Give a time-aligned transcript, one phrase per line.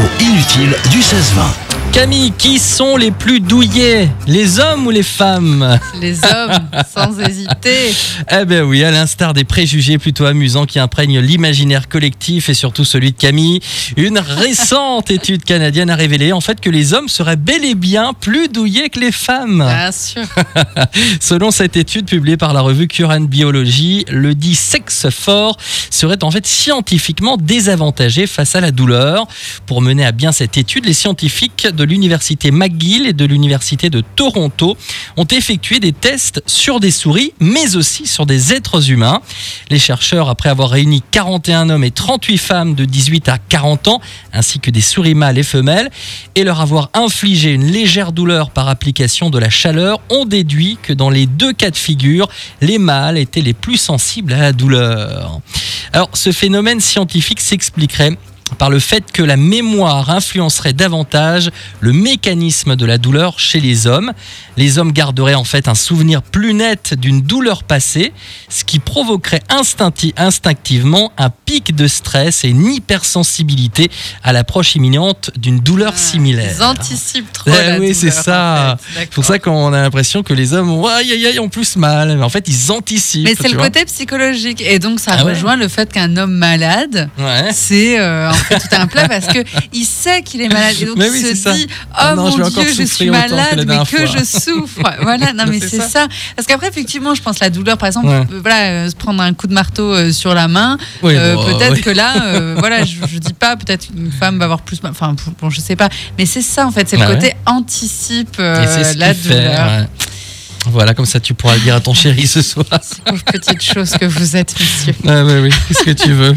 [0.00, 1.69] L'info inutile du 16-20.
[1.92, 7.94] Camille, qui sont les plus douillets Les hommes ou les femmes Les hommes, sans hésiter.
[8.32, 12.84] Eh ben oui, à l'instar des préjugés plutôt amusants qui imprègnent l'imaginaire collectif et surtout
[12.84, 13.60] celui de Camille,
[13.96, 18.12] une récente étude canadienne a révélé en fait que les hommes seraient bel et bien
[18.12, 19.64] plus douillets que les femmes.
[19.66, 20.22] Bien sûr.
[21.20, 25.56] Selon cette étude publiée par la revue Current Biology, le dit sexe fort
[25.90, 29.26] serait en fait scientifiquement désavantagé face à la douleur.
[29.66, 34.02] Pour mener à bien cette étude, les scientifiques de l'université McGill et de l'université de
[34.16, 34.76] Toronto
[35.16, 39.20] ont effectué des tests sur des souris, mais aussi sur des êtres humains.
[39.70, 44.00] Les chercheurs, après avoir réuni 41 hommes et 38 femmes de 18 à 40 ans,
[44.32, 45.90] ainsi que des souris mâles et femelles,
[46.34, 50.92] et leur avoir infligé une légère douleur par application de la chaleur, ont déduit que
[50.92, 52.28] dans les deux cas de figure,
[52.60, 55.40] les mâles étaient les plus sensibles à la douleur.
[55.92, 58.16] Alors, ce phénomène scientifique s'expliquerait
[58.58, 61.50] par le fait que la mémoire influencerait davantage
[61.80, 64.12] le mécanisme de la douleur chez les hommes.
[64.56, 68.12] Les hommes garderaient en fait un souvenir plus net d'une douleur passée,
[68.48, 73.90] ce qui provoquerait instincti- instinctivement un pic de stress et une hypersensibilité
[74.22, 76.52] à l'approche imminente d'une douleur similaire.
[76.58, 77.50] Ils anticipent trop.
[77.50, 78.74] Eh la oui, c'est ça.
[78.74, 79.00] en fait.
[79.00, 81.76] C'est pour ça qu'on a l'impression que les hommes ont, aïe, aïe, aïe, ont plus
[81.76, 82.16] mal.
[82.16, 83.24] Mais en fait, ils anticipent.
[83.24, 83.64] Mais c'est le vois.
[83.66, 84.60] côté psychologique.
[84.60, 85.32] Et donc, ça Ah ouais.
[85.32, 87.50] rejoint le fait qu'un homme malade, Ouais.
[87.52, 89.38] c'est euh, fait tout un plat parce que
[89.72, 91.52] il sait qu'il est malade et donc Mais il oui, se c'est ça.
[91.52, 91.66] dit
[91.98, 94.18] oh non, mon dieu je suis que malade mais que fois.
[94.18, 95.88] je souffre voilà non mais C'est c'est ça.
[95.88, 96.08] ça.
[96.36, 98.14] parce qu'après effectivement je pense la douleur par exemple Ouais.
[98.32, 101.44] euh, voilà euh, se prendre un coup de marteau euh, sur la main Oui, bon,
[101.44, 101.80] peut-être oui.
[101.80, 105.50] que là voilà je, je dis pas peut-être une femme va avoir plus enfin bon
[105.50, 107.14] je sais pas mais c'est ça en fait c'est le ouais.
[107.14, 109.28] côté anticipe c'est ce la fait.
[109.28, 109.86] douleur ouais.
[110.66, 112.66] Voilà, comme ça tu pourras le dire à ton chéri ce soir.
[113.06, 116.36] Pauvre petite chose que vous êtes messieurs Ah, bah oui, qu'est-ce que tu veux?